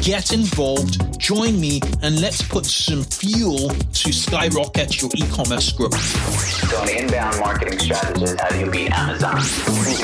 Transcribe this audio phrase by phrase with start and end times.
[0.00, 5.94] get involved, join me, and let's put some fuel to skyrocket your e-commerce growth.
[6.70, 9.36] So an inbound marketing strategist, how do you beat Amazon?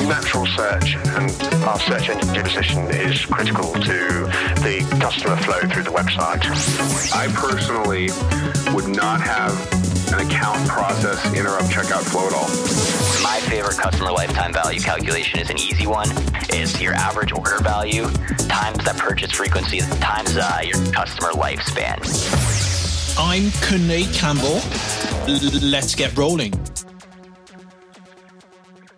[0.07, 1.31] Natural search and
[1.63, 4.29] our search engine position is critical to
[4.61, 6.43] the customer flow through the website.
[7.13, 8.09] I personally
[8.73, 9.53] would not have
[10.13, 12.47] an account process interrupt checkout flow at all.
[13.23, 16.07] My favorite customer lifetime value calculation is an easy one.
[16.49, 18.07] It's your average order value
[18.47, 21.97] times that purchase frequency times uh, your customer lifespan.
[23.17, 24.61] I'm Kunle Campbell.
[25.27, 26.53] L- let's get rolling.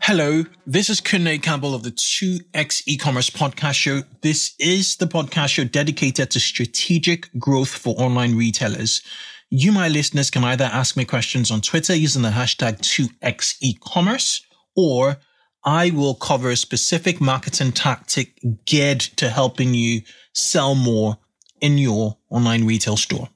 [0.02, 4.02] Hello, this is Kunle Campbell of the 2x e-commerce podcast show.
[4.22, 9.02] This is the podcast show dedicated to strategic growth for online retailers.
[9.50, 14.46] You, my listeners, can either ask me questions on Twitter using the hashtag 2x e-commerce,
[14.76, 15.18] or
[15.64, 20.02] I will cover a specific marketing tactic geared to helping you
[20.34, 21.18] sell more
[21.62, 23.30] in your online retail store.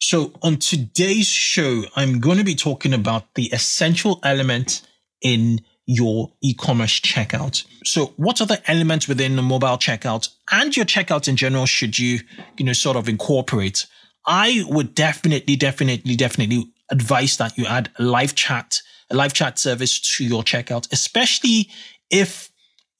[0.00, 4.86] So on today's show, I'm going to be talking about the essential element
[5.22, 7.64] in your e-commerce checkout.
[7.84, 12.20] So what the elements within the mobile checkout and your checkout in general should you,
[12.58, 13.86] you know, sort of incorporate?
[14.26, 20.00] I would definitely, definitely, definitely advise that you add live chat, a live chat service
[20.16, 21.70] to your checkout, especially
[22.10, 22.50] if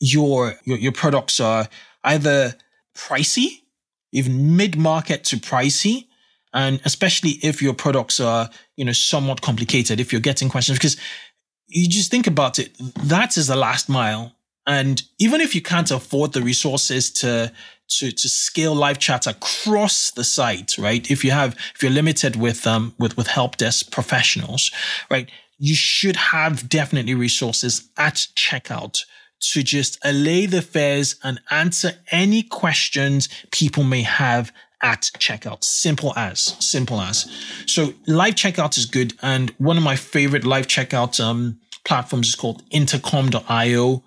[0.01, 1.69] your, your, your products are
[2.05, 2.55] either
[2.97, 3.63] pricey,
[4.13, 6.07] even mid-market to pricey,
[6.55, 10.97] and especially if your products are, you know, somewhat complicated, if you're getting questions, because
[11.69, 14.33] you just think about it, that is the last mile.
[14.67, 17.53] And even if you can't afford the resources to,
[17.89, 21.11] to, to scale live chat across the site, right?
[21.11, 24.71] If you have, if you're limited with, um, with, with help desk professionals,
[25.11, 25.31] right?
[25.59, 29.05] You should have definitely resources at checkout
[29.39, 34.53] to just allay the fears and answer any questions people may have
[34.83, 35.65] at checkout.
[35.65, 37.31] Simple as, simple as.
[37.67, 39.15] So live checkout is good.
[39.23, 44.03] And one of my favorite live checkout um, platforms is called intercom.io.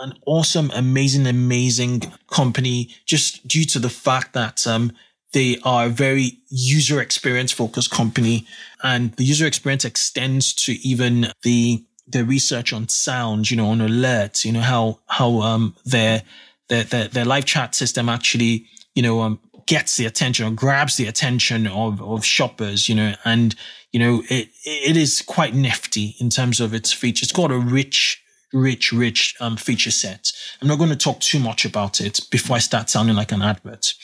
[0.00, 2.00] An awesome, amazing, amazing
[2.30, 4.92] company just due to the fact that um,
[5.32, 8.46] they are a very user experience focused company
[8.82, 13.78] and the user experience extends to even the the research on sound, you know, on
[13.78, 16.22] alerts, you know, how how um their
[16.68, 20.96] their their, their live chat system actually, you know, um gets the attention or grabs
[20.96, 23.54] the attention of, of shoppers, you know, and,
[23.92, 27.28] you know, it, it is quite nifty in terms of its features.
[27.28, 28.20] It's got a rich,
[28.52, 30.32] rich, rich um, feature set.
[30.60, 33.42] I'm not going to talk too much about it before I start sounding like an
[33.42, 33.94] advert.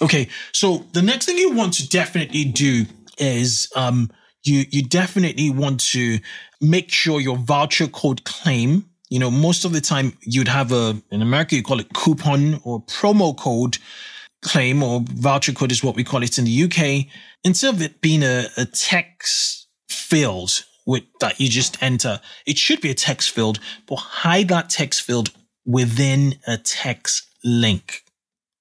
[0.00, 0.28] Okay.
[0.52, 2.86] So the next thing you want to definitely do
[3.18, 4.10] is, um,
[4.44, 6.18] you, you definitely want to
[6.60, 11.00] make sure your voucher code claim you know, most of the time you'd have a,
[11.10, 13.78] in America, you call it coupon or promo code
[14.42, 17.06] claim or voucher code is what we call it in the UK,
[17.44, 22.80] instead of it being a, a text field with that you just enter, it should
[22.80, 25.30] be a text field, but hide that text field
[25.66, 28.02] within a text link.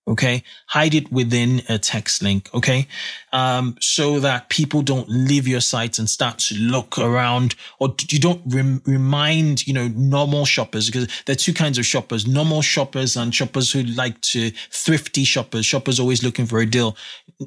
[0.10, 0.44] Okay.
[0.68, 2.50] Hide it within a text link.
[2.54, 2.88] Okay.
[3.34, 8.20] Um, so that people don't leave your site and start to look around or you
[8.20, 12.62] don't rem- remind, you know, normal shoppers because there are two kinds of shoppers, normal
[12.62, 16.96] shoppers and shoppers who like to thrifty shoppers, shoppers always looking for a deal.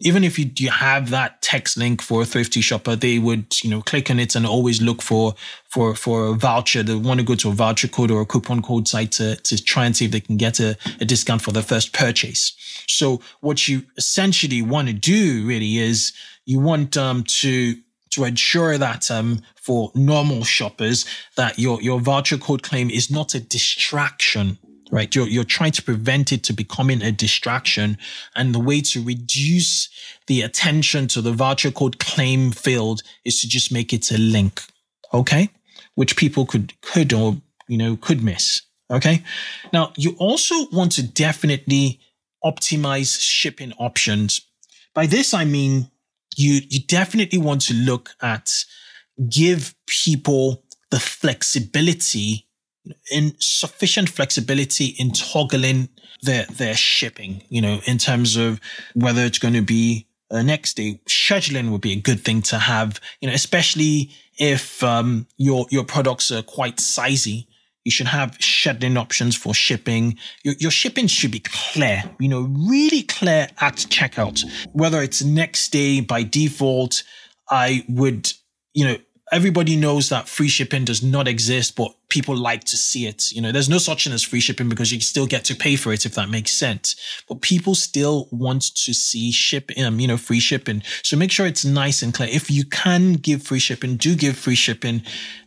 [0.00, 3.70] Even if you, you have that text link for a thrifty shopper, they would, you
[3.70, 5.34] know, click on it and always look for,
[5.64, 6.84] for, for a voucher.
[6.84, 9.60] They want to go to a voucher code or a coupon code site to, to
[9.62, 12.54] try and see if they can get a, a discount for their first purchase.
[12.86, 16.12] So what you essentially want to do really is
[16.46, 17.74] you want um, to
[18.10, 21.04] to ensure that um, for normal shoppers
[21.36, 24.58] that your your voucher code claim is not a distraction
[24.90, 25.14] right?
[25.14, 27.98] You're, you're trying to prevent it to becoming a distraction
[28.34, 29.88] and the way to reduce
[30.26, 34.62] the attention to the voucher code claim field is to just make it a link
[35.12, 35.50] okay?
[35.94, 37.36] Which people could could or
[37.68, 39.22] you know could miss okay?
[39.72, 42.00] Now you also want to definitely
[42.44, 44.40] optimize shipping options.
[44.94, 45.90] By this, I mean,
[46.36, 48.64] you, you definitely want to look at
[49.28, 52.46] give people the flexibility
[53.10, 55.88] in sufficient flexibility in toggling
[56.22, 58.60] their, their shipping, you know, in terms of
[58.94, 63.00] whether it's going to be next day, scheduling would be a good thing to have,
[63.20, 67.46] you know, especially if um, your your products are quite sizey.
[67.84, 70.18] You should have scheduling options for shipping.
[70.44, 74.44] Your, your shipping should be clear, you know, really clear at checkout.
[74.72, 77.02] Whether it's next day by default,
[77.48, 78.32] I would,
[78.74, 78.96] you know,
[79.32, 83.30] everybody knows that free shipping does not exist, but people like to see it.
[83.32, 85.76] You know, there's no such thing as free shipping because you still get to pay
[85.76, 86.96] for it if that makes sense.
[87.28, 90.82] But people still want to see ship, um, you know, free shipping.
[91.02, 92.28] So make sure it's nice and clear.
[92.30, 95.02] If you can give free shipping, do give free shipping.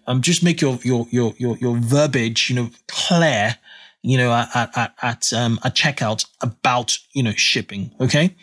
[0.08, 3.58] Um, just make your your your your your verbiage, you know, clear.
[4.06, 7.92] You know, at at at um at checkout about you know shipping.
[8.02, 8.36] Okay.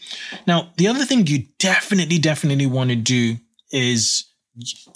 [0.47, 3.37] Now the other thing you definitely definitely want to do
[3.71, 4.30] is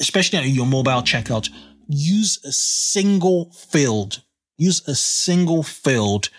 [0.00, 1.48] especially on your mobile checkout,
[1.88, 4.22] use a single field.
[4.56, 6.30] Use a single field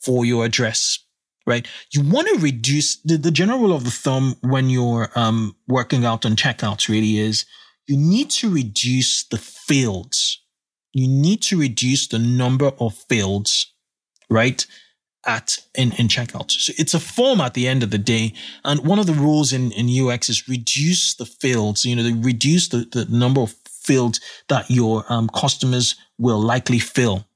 [0.00, 0.98] for your address,
[1.46, 1.66] right?
[1.92, 6.04] You want to reduce the, the general rule of the thumb when you're um, working
[6.04, 7.46] out on checkouts really is
[7.86, 10.40] you need to reduce the fields.
[10.92, 13.72] You need to reduce the number of fields,
[14.28, 14.66] right?
[15.26, 16.50] At in, in checkout.
[16.50, 18.32] So it's a form at the end of the day.
[18.64, 22.68] And one of the rules in, in UX is reduce the fields, you know, reduce
[22.68, 27.26] the, the number of fields that your um, customers will likely fill.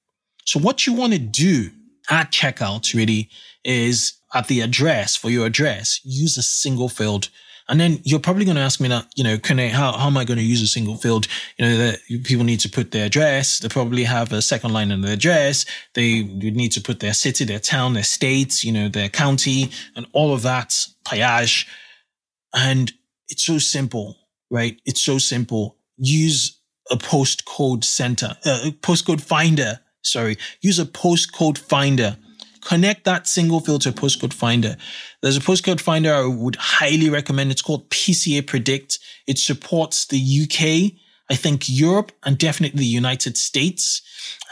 [0.44, 1.70] So what you want to do
[2.08, 3.30] at checkout really
[3.64, 7.30] is at the address for your address, use a single field
[7.68, 10.06] and then you're probably going to ask me that, you know, can I, how, how
[10.06, 11.26] am I going to use a single field?
[11.58, 13.58] You know, that people need to put their address.
[13.58, 15.66] They probably have a second line in their address.
[15.94, 19.70] They would need to put their city, their town, their state, you know, their county
[19.96, 21.66] and all of that payage.
[22.54, 22.92] And
[23.28, 24.16] it's so simple,
[24.48, 24.80] right?
[24.84, 25.76] It's so simple.
[25.96, 26.60] Use
[26.90, 29.80] a postcode center, a uh, postcode finder.
[30.02, 30.36] Sorry.
[30.60, 32.16] Use a postcode finder
[32.66, 34.76] connect that single field to postcode finder.
[35.22, 37.52] There's a postcode finder I would highly recommend.
[37.52, 38.98] It's called PCA Predict.
[39.28, 40.98] It supports the UK,
[41.30, 44.02] I think Europe, and definitely the United States.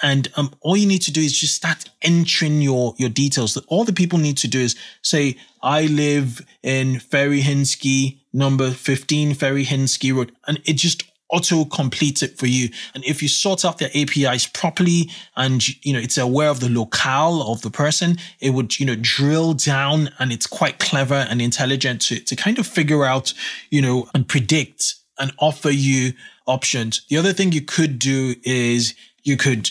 [0.01, 3.57] And um, all you need to do is just start entering your your details.
[3.67, 9.35] All the people need to do is say, "I live in Ferry Hinsky, number 15
[9.35, 11.03] Ferry Hinsky Road," and it just
[11.35, 12.69] auto completes it for you.
[12.95, 16.69] And if you sort out their APIs properly and, you know, it's aware of the
[16.69, 21.43] locale of the person, it would, you know, drill down and it's quite clever and
[21.43, 23.35] intelligent to, to kind of figure out,
[23.71, 26.13] you know, and predict and offer you
[26.47, 27.05] options.
[27.09, 29.71] The other thing you could do is you could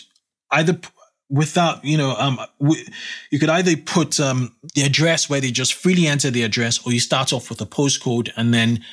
[0.50, 0.78] either
[1.30, 2.38] without you know um
[3.30, 6.92] you could either put um the address where they just freely enter the address or
[6.92, 8.84] you start off with a postcode and then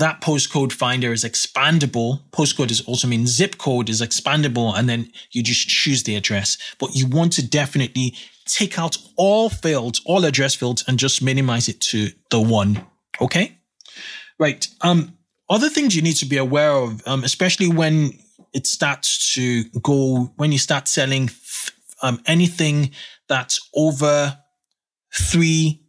[0.00, 2.20] that postcode finder is expandable.
[2.32, 6.58] Postcode is also mean zip code is expandable, and then you just choose the address.
[6.78, 8.14] But you want to definitely
[8.46, 12.84] take out all fields, all address fields, and just minimize it to the one.
[13.20, 13.58] Okay,
[14.38, 14.66] right.
[14.80, 15.16] Um,
[15.48, 18.12] other things you need to be aware of, um, especially when
[18.52, 21.30] it starts to go when you start selling
[22.02, 22.90] um, anything
[23.28, 24.38] that's over
[25.14, 25.79] three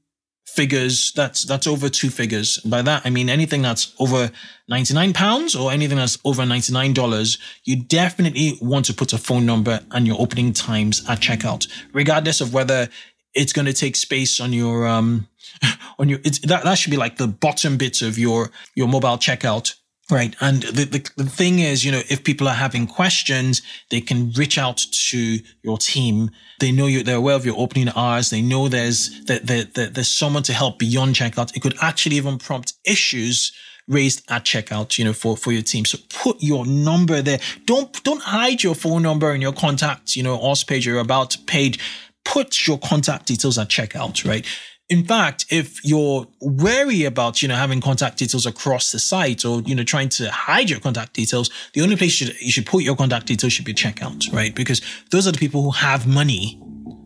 [0.55, 2.59] figures that's that's over two figures.
[2.59, 4.31] By that i mean anything that's over
[4.67, 9.45] 99 pounds or anything that's over 99 dollars you definitely want to put a phone
[9.45, 12.89] number and your opening times at checkout regardless of whether
[13.33, 15.27] it's going to take space on your um
[15.99, 19.75] on your that, that should be like the bottom bit of your your mobile checkout
[20.09, 20.35] Right.
[20.41, 23.61] And the, the, the, thing is, you know, if people are having questions,
[23.91, 26.31] they can reach out to your team.
[26.59, 28.29] They know you, they're aware of your opening hours.
[28.29, 31.55] They know there's, that, that, that there's someone to help beyond checkout.
[31.55, 33.53] It could actually even prompt issues
[33.87, 35.85] raised at checkout, you know, for, for your team.
[35.85, 37.39] So put your number there.
[37.65, 41.37] Don't, don't hide your phone number and your contact, you know, OS page or about
[41.47, 41.79] page.
[42.25, 44.45] Put your contact details at checkout, right?
[44.89, 49.61] In fact, if you're wary about, you know, having contact details across the site or,
[49.61, 52.65] you know, trying to hide your contact details, the only place you should, you should
[52.65, 54.53] put your contact details should be checkout, right?
[54.53, 56.61] Because those are the people who have money,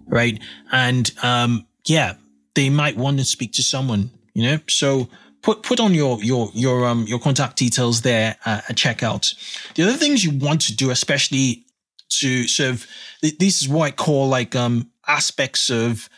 [0.07, 0.41] right?
[0.71, 2.15] And, um, yeah,
[2.55, 5.07] they might want to speak to someone, you know, so
[5.43, 9.35] put, put on your, your, your, um, your contact details there at, at checkout.
[9.75, 11.67] The other things you want to do, especially
[12.09, 12.87] to sort of,
[13.21, 16.09] this is what I call like, um, aspects of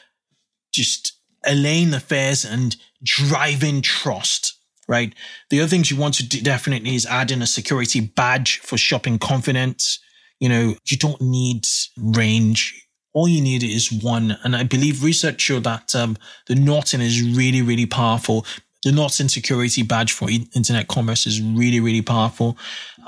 [0.71, 5.13] just allaying affairs and driving trust right?
[5.49, 8.77] The other things you want to do definitely is add in a security badge for
[8.77, 9.99] shopping confidence.
[10.39, 11.67] You know, you don't need
[11.97, 12.87] range.
[13.13, 14.37] All you need is one.
[14.43, 16.17] And I believe research showed that um,
[16.47, 18.45] the Norton is really, really powerful.
[18.83, 22.57] The Norton security badge for internet commerce is really, really powerful.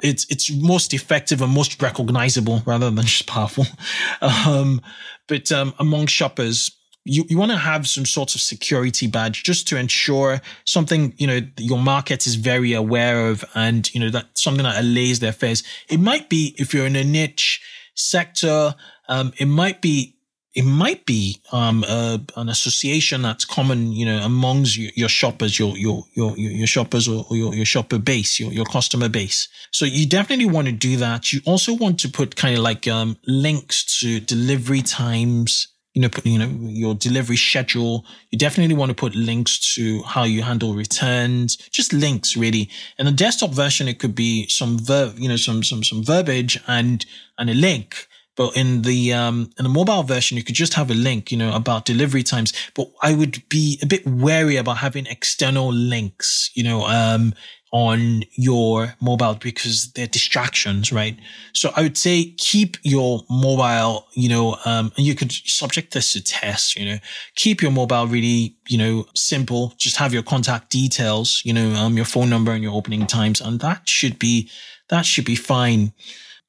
[0.02, 3.66] It's it's most effective and most recognizable rather than just powerful.
[4.22, 4.82] Um,
[5.28, 6.72] but um, among shoppers,
[7.06, 11.28] you, you want to have some sort of security badge just to ensure something, you
[11.28, 15.32] know, your market is very aware of and, you know, that something that allays their
[15.32, 15.64] fears.
[15.90, 17.62] It might be if you're in a niche
[17.96, 18.76] sector,
[19.08, 20.16] um, it might be
[20.56, 26.04] it might be um, an association that's common, you know, amongst your, shoppers, your your
[26.16, 29.48] your your shoppers or your, your shopper base, your your customer base.
[29.72, 31.32] So you definitely want to do that.
[31.32, 36.10] You also want to put kind of like um, links to delivery times, you know,
[36.24, 38.06] you know, your delivery schedule.
[38.32, 42.70] You definitely want to put links to how you handle returns, just links really.
[42.98, 46.62] In the desktop version, it could be some verb, you know, some some some verbiage
[46.68, 47.06] and
[47.38, 48.08] and a link
[48.40, 51.38] but in the um, in the mobile version, you could just have a link, you
[51.38, 52.54] know, about delivery times.
[52.74, 57.34] But I would be a bit wary about having external links, you know, um,
[57.72, 61.18] on your mobile because they're distractions, right?
[61.54, 66.14] So I would say keep your mobile, you know, um, and you could subject this
[66.14, 66.98] to tests, you know,
[67.36, 69.74] keep your mobile really, you know, simple.
[69.78, 73.40] Just have your contact details, you know, um, your phone number and your opening times,
[73.42, 74.50] and that should be
[74.90, 75.94] that should be fine.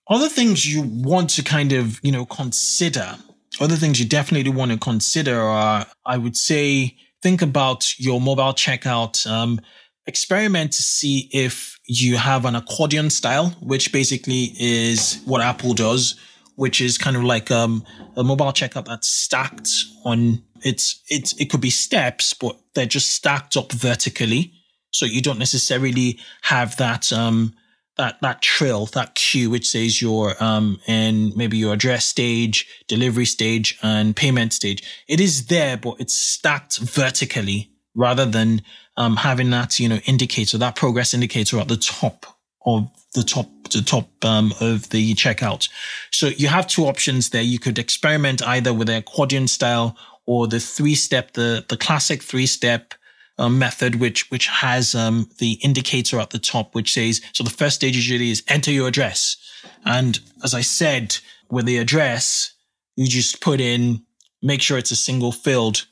[0.09, 3.17] Other things you want to kind of, you know, consider,
[3.61, 8.55] other things you definitely want to consider are, I would say, think about your mobile
[8.55, 9.27] checkout.
[9.31, 9.61] Um,
[10.07, 16.19] experiment to see if you have an accordion style, which basically is what Apple does,
[16.57, 17.85] which is kind of like um,
[18.17, 19.71] a mobile checkout that's stacked
[20.05, 24.53] on it's it's it could be steps, but they're just stacked up vertically.
[24.91, 27.55] So you don't necessarily have that um,
[27.97, 33.27] that that trill, that queue, which says your um and maybe your address stage, delivery
[33.27, 34.83] stage, and payment stage.
[35.09, 38.63] It is there, but it's stacked vertically rather than
[39.01, 42.27] um having that you know indicator, that progress indicator at the top
[42.67, 45.69] of the top the top um, of the checkout.
[46.11, 47.43] So you have two options there.
[47.43, 52.23] You could experiment either with a accordion style or the three step, the the classic
[52.23, 52.95] three step
[53.39, 57.43] um, method, which which has um, the indicator at the top, which says so.
[57.45, 59.37] The first stage usually is enter your address,
[59.85, 61.17] and as I said,
[61.51, 62.53] with the address,
[62.97, 64.05] you just put in,
[64.43, 65.87] make sure it's a single field.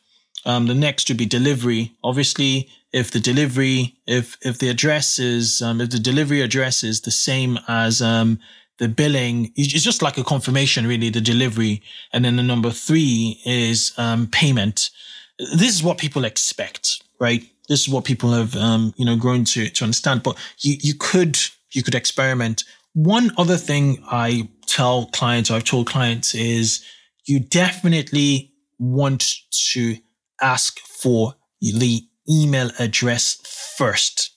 [0.45, 1.93] Um, the next would be delivery.
[2.05, 7.01] Obviously, if the delivery, if if the address is, um, if the delivery address is
[7.01, 8.39] the same as um,
[8.79, 11.83] the billing, it's just like a confirmation, really, the delivery.
[12.13, 14.91] And then the number three is um, payment.
[15.39, 17.43] This is what people expect right?
[17.69, 20.95] This is what people have, um, you know, grown to, to understand, but you, you
[20.95, 21.39] could,
[21.73, 22.65] you could experiment.
[22.95, 26.85] One other thing I tell clients, I've told clients is
[27.27, 29.35] you definitely want
[29.73, 29.97] to
[30.41, 33.39] ask for the email address
[33.77, 34.31] first,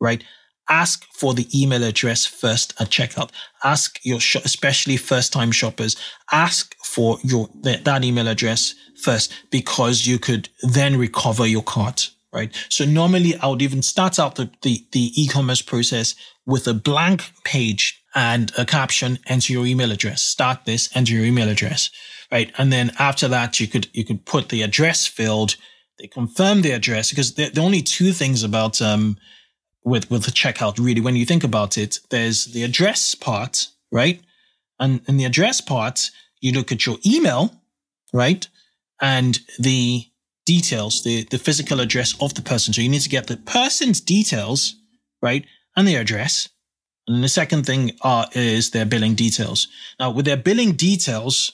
[0.00, 0.22] right?
[0.68, 3.30] Ask for the email address first at checkout.
[3.62, 5.96] Ask your, especially first time shoppers,
[6.32, 12.10] ask for your, that, that email address first because you could then recover your cart
[12.34, 12.52] right?
[12.68, 17.32] So normally I would even start out the, the, the e-commerce process with a blank
[17.44, 21.90] page and a caption, enter your email address, start this, enter your email address,
[22.30, 22.52] right?
[22.58, 25.56] And then after that, you could, you could put the address field,
[25.98, 29.16] they confirm the address because the, the only two things about, um,
[29.84, 34.20] with, with the checkout really, when you think about it, there's the address part, right?
[34.80, 36.10] And in the address part,
[36.40, 37.54] you look at your email,
[38.12, 38.46] right?
[39.00, 40.06] And the
[40.46, 42.74] details, the, the physical address of the person.
[42.74, 44.74] So you need to get the person's details,
[45.22, 45.44] right?
[45.76, 46.48] And their address.
[47.06, 49.68] And the second thing are, is their billing details.
[50.00, 51.52] Now, with their billing details,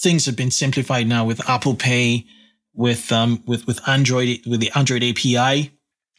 [0.00, 2.26] things have been simplified now with Apple Pay,
[2.74, 5.72] with, um, with, with Android, with the Android API,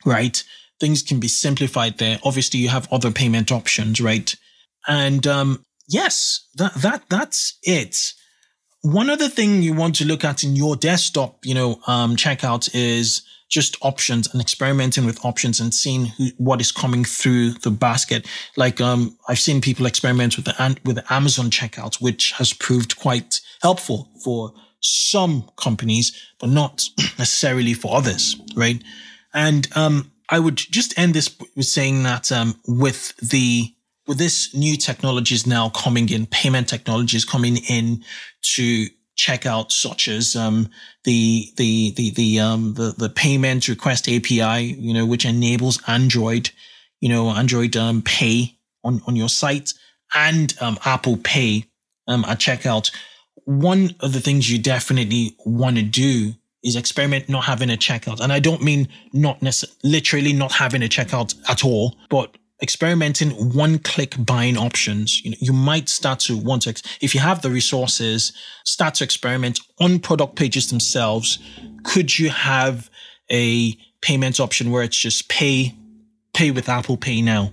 [0.06, 0.44] right?
[0.80, 2.20] Things can be simplified there.
[2.24, 4.36] Obviously, you have other payment options, right?
[4.88, 8.14] And, um, yes, that, that, that's it
[8.84, 12.70] one other thing you want to look at in your desktop, you know, um, checkout
[12.74, 17.72] is just options and experimenting with options and seeing who, what is coming through the
[17.72, 18.28] basket.
[18.58, 22.98] Like, um, I've seen people experiment with the, with the Amazon checkout, which has proved
[22.98, 26.88] quite helpful for some companies, but not
[27.18, 28.82] necessarily for others, right?
[29.34, 33.74] And, um, I would just end this with saying that, um, with the,
[34.08, 38.04] with this new technologies now coming in, payment technologies coming in
[38.56, 38.88] to
[39.18, 40.70] checkout such as um,
[41.04, 46.50] the the the the um the, the payment request API, you know, which enables Android,
[47.00, 49.74] you know, Android um, Pay on on your site
[50.16, 51.66] and um, Apple Pay
[52.08, 52.92] um, at checkout.
[53.46, 56.34] One of the things you definitely want to do
[56.64, 60.82] is experiment not having a checkout, and I don't mean not necessarily literally not having
[60.82, 65.22] a checkout at all, but experimenting one click buying options.
[65.24, 68.32] You know, you might start to want to, if you have the resources,
[68.64, 71.40] start to experiment on product pages themselves.
[71.84, 72.90] Could you have
[73.30, 75.76] a payment option where it's just pay,
[76.34, 77.52] pay with Apple Pay now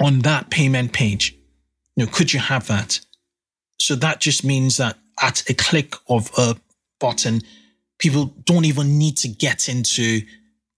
[0.00, 1.36] on that payment page?
[1.96, 3.00] You know, could you have that?
[3.78, 6.56] So that just means that at a click of a
[7.00, 7.40] button,
[7.98, 10.20] people don't even need to get into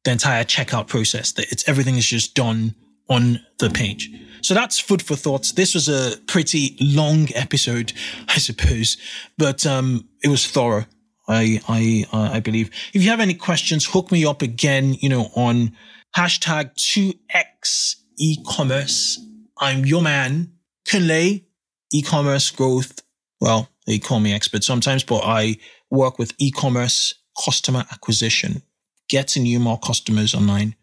[0.05, 1.33] the entire checkout process.
[1.33, 2.75] That it's everything is just done
[3.09, 4.11] on the page.
[4.43, 5.53] So that's food for thoughts.
[5.53, 7.93] This was a pretty long episode,
[8.29, 8.99] I suppose,
[9.39, 10.85] but um, it was thorough.
[11.27, 12.71] I I uh, I believe.
[12.93, 14.95] If you have any questions, hook me up again.
[14.95, 15.73] You know on
[16.15, 19.19] hashtag two x e-commerce.
[19.59, 20.53] I'm your man,
[20.87, 21.45] Kunle,
[21.93, 23.01] e-commerce growth.
[23.41, 25.57] Well, they call me expert sometimes, but I
[25.91, 27.14] work with e-commerce
[27.45, 28.62] customer acquisition,
[29.09, 30.76] getting you more customers online.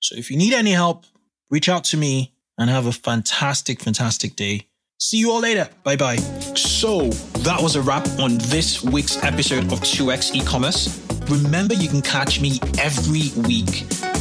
[0.00, 1.04] So if you need any help,
[1.50, 4.68] reach out to me and have a fantastic, fantastic day.
[4.98, 5.68] See you all later.
[5.82, 6.16] Bye bye.
[6.54, 7.08] So
[7.40, 11.00] that was a wrap on this week's episode of 2x e-commerce.
[11.28, 13.86] Remember, you can catch me every week